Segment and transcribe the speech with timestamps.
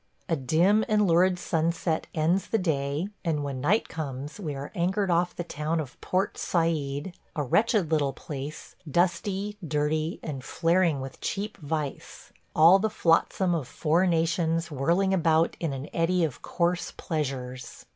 [0.27, 5.11] A dim and lurid sunset ends the day, and when night comes we are anchored
[5.11, 11.21] off the town of Port Said– a wretched little place, dusty, dirty, and flaring with
[11.21, 16.91] cheap vice– all the flotsam of four nations whirling about in an eddy of coarse
[16.97, 17.85] pleasures.